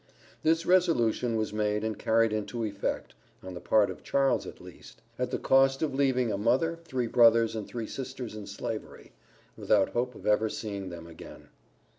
[0.41, 3.13] This resolution was made and carried into effect
[3.43, 7.05] (on the part of Charles at least), at the cost of leaving a mother, three
[7.05, 9.11] brothers, and three sisters in Slavery,
[9.55, 11.49] without hope of ever seeing them again.